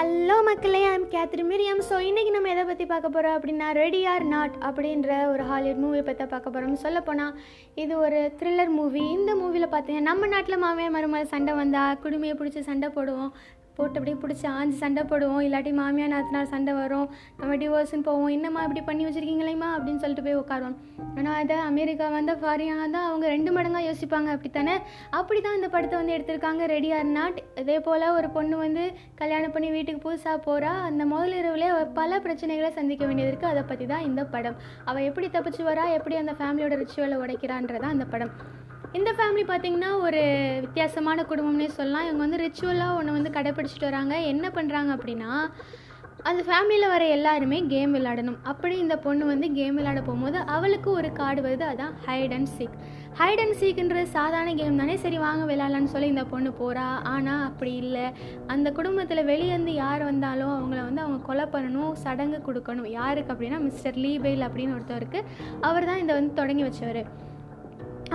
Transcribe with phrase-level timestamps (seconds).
[0.00, 4.24] Hello மக்களே I'm Khetri Miriam so இன்றைக்கி நம்ம எதை பற்றி பார்க்க போகிறோம் அப்படின்னா ரெடி ஆர்
[4.24, 7.34] நாட் அப்படின்ற ஒரு ஹாலிவுட் மூவி பற்றி பார்க்க போகிறோம் சொல்லப்போனால்
[7.74, 12.62] இது ஒரு த்ரில்லர் மூவி இந்த மூவியில் பார்த்தீங்கன்னா நம்ம நாட்டில் மாமே மருமகள் சண்டை வந்தால் குடுமையை பிடிச்சி
[12.70, 13.32] சண்டை போடுவோம்.
[13.80, 15.42] போட்டு அப்படியே பிடிச்சி ஆஞ்சு சண்டை போடுவோம்.
[15.48, 17.08] இல்லாட்டி மாமியார் நாத்தினார் சண்டை வரும்.
[17.40, 18.30] நம்ம டிவோர்ஸ்னு போவோம்.
[18.36, 19.68] என்னம்மா இப்படி பண்ணி வச்சுருக்கீங்களேம்மா?
[19.76, 20.76] அப்படின்னு சொல்லிட்டு போய் உட்காருவோம்.
[21.18, 24.28] ஆனால் அதை அமெரிக்கா வந்து ஃபாரினாக தான் அவங்க ரெண்டு மடங்காக யோசிப்பாங்க.
[24.36, 24.74] அப்படித்தானே?
[25.20, 26.64] அப்படி தான் இந்த படத்தை வந்து எடுத்திருக்காங்க.
[26.74, 28.84] ரெடி ஆர் நாட் இதே போல் ஒரு பொண்ணு வந்து
[29.22, 31.70] கல்யாணம் பண்ணி வீட்டுக்கு புதுசாக போகிறா அந்த முதல் இரவுலேயே
[32.00, 34.58] பல பிரச்சனைகளை சந்திக்க வேண்டியது இருக்குது அதை பற்றி தான் இந்த படம்.
[34.84, 35.86] அவள் எப்படி தப்பிச்சு வரா?
[35.98, 38.34] எப்படி அந்த ஃபேமிலியோட ரிச்சுவலை உடைக்கிறான்றதான் அந்த படம்.
[38.98, 40.20] இந்த ஃபேமிலி பார்த்திங்கன்னா ஒரு
[40.64, 42.06] வித்தியாசமான குடும்பம்னே சொல்லலாம்.
[42.06, 44.14] இவங்க வந்து ரிச்சுவலாக ஒன்று வந்து கடைப்பிடிச்சிட்டு வராங்க.
[44.32, 45.30] என்ன பண்ணுறாங்க அப்படின்னா
[46.30, 48.40] அந்த ஃபேமிலியில் வர எல்லாருமே கேம் விளையாடணும்.
[48.52, 51.64] அப்படி இந்த பொண்ணு வந்து கேம் விளையாட போகும்போது அவளுக்கு ஒரு கார்டு வருது.
[51.68, 52.76] அதுதான் hide and seek
[53.20, 54.96] hide and சீக்குன்றது சாதாரண கேம் தானே?
[55.04, 58.06] சரி வாங்க விளையாடலான்னு சொல்லி இந்த பொண்ணு போகிறா ஆனால் அப்படி இல்லை.
[58.56, 62.92] அந்த குடும்பத்தில் வெளியேருந்து யார் வந்தாலும் அவங்கள வந்து அவங்க கொலை பண்ணணும் சடங்கு கொடுக்கணும்.
[63.00, 65.22] யாருக்கு அப்படின்னா மிஸ்டர் லீபெயில் அப்படின்னு ஒருத்தருக்கு
[65.70, 67.02] அவர் தான் இதை வந்து தொடங்கி வச்சவர்.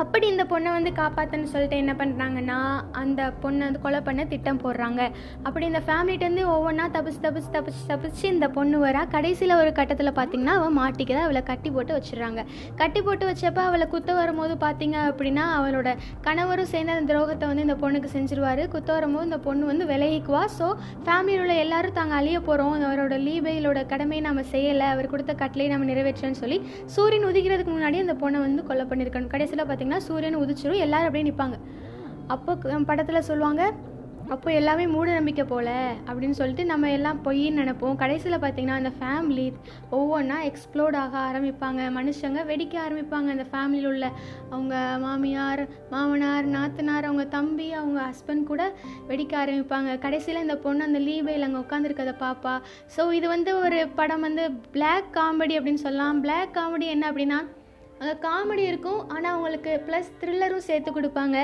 [0.00, 2.56] அப்படி இந்த பொண்ணை வந்து காப்பாற்றுன்னு சொல்லிட்டு என்ன பண்ணுறாங்கன்னா
[3.00, 5.02] அந்த பொண்ணை வந்து கொலை பண்ண திட்டம் போடுறாங்க.
[5.46, 10.54] அப்படி இந்த ஃபேமிலிட்டேருந்து ஒவ்வொன்றா தப்பிச்சு தப்பிச்சு தப்பிச்சு தப்பிச்சு இந்த பொண்ணு வரா கடைசியில் ஒரு கட்டத்தில் பார்த்தீங்கன்னா
[10.60, 12.42] அவள் மாட்டிக்கதை அவளை கட்டி போட்டு வச்சிடுறாங்க.
[12.80, 15.92] கட்டி போட்டு வச்சப்போ அவளை குத்த வரும்போது பார்த்தீங்க அப்படின்னா அவளோட
[16.26, 18.64] கணவரும் சேர்ந்து அந்த துரோகத்தை வந்து இந்த பொண்ணுக்கு செஞ்சிருவார்.
[18.74, 20.42] குத்த வரும்போது இந்த பொண்ணு வந்து விலகிக்குவா.
[20.58, 20.68] ஸோ
[21.06, 24.88] ஃபேமிலியில் உள்ள எல்லாரும் தாங்க அழிய போகிறோம் அவரோட லீபையிலோட கடமையை நம்ம செய்யலை.
[24.96, 26.60] அவர் கொடுத்த கட்டளையை நம்ம நிறைவேற்றோன்னு சொல்லி
[26.96, 29.32] சூரியன் உதிக்கிறதுக்கு முன்னாடி அந்த பொண்ணை வந்து கொலை பண்ணியிருக்கணும்.
[29.36, 31.58] கடைசியில் பார்த்தீங்கன்னா சூரியன் உதிச்சிரும் எல்லோரும் அப்படியே நிற்பாங்க
[32.26, 33.72] அப்போ படத்தில் சொல்லுவாங்க
[34.28, 37.96] அப்போ எல்லாமே மூட நம்பிக்கை போல அப்படின்னு சொல்லிட்டு நம்ம எல்லாம் பொய்ன்னு நினைப்போம்.
[37.96, 39.52] கடைசியில் பார்த்தீங்கன்னா அந்த ஃபேமிலி
[39.90, 41.80] ஒவ்வொன்றா எக்ஸ்ப்ளோர்ட் ஆக ஆரம்பிப்பாங்க.
[41.98, 43.28] மனுஷங்க வெடிக்க ஆரம்பிப்பாங்க.
[43.34, 44.10] அந்த ஃபேமிலியில் உள்ள
[44.50, 48.72] அவங்க மாமியார் மாமனார் நாத்தனார் அவங்க தம்பி அவங்க ஹஸ்பண்ட் கூட
[49.08, 49.98] வெடிக்க ஆரம்பிப்பாங்க.
[49.98, 52.60] கடைசியில் இந்த பொண்ணு அந்த லீவையில் அங்கே உட்காந்துருக்கதை பாப்பா.
[52.96, 56.20] ஸோ இது வந்து ஒரு படம் வந்து பிளாக் காமெடி அப்படின்னு சொல்லலாம்.
[56.20, 57.40] பிளாக் காமெடி என்ன அப்படின்னா
[58.26, 59.00] காமெடி இருக்கும்.
[59.14, 61.36] ஆனால் உங்களுக்கு ப்ளஸ் த்ரில்லரும் சேர்த்து கொடுப்பாங்க.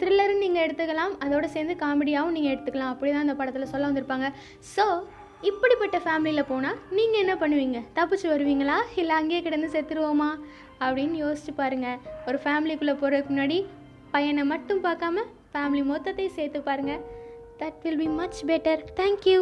[0.00, 1.14] த்ரில்லரும் நீங்கள் எடுத்துக்கலாம்.
[1.26, 2.92] அதோடு சேர்ந்து காமெடியாகவும் நீங்கள் எடுத்துக்கலாம்.
[2.94, 4.28] அப்படி தான் அந்த படத்தில் சொல்ல வந்திருப்பாங்க.
[4.74, 4.86] ஸோ
[5.50, 7.80] இப்படிப்பட்ட ஃபேமிலியில் போனால் நீங்கள் என்ன பண்ணுவீங்க?
[7.98, 8.78] தப்பிச்சு வருவீங்களா?
[9.00, 10.30] இல்லை அங்கேயே கிடந்து செத்துருவோமா?
[10.86, 13.58] அப்படின்னு யோசிச்சு பாருங்கள் ஒரு ஃபேமிலிக்குள்ளே போகிறதுக்கு முன்னாடி
[14.14, 17.04] பையனை மட்டும் பார்க்காம ஃபேமிலி மொத்தத்தை சேர்த்து பாருங்கள்
[17.62, 19.40] that will be much better thank you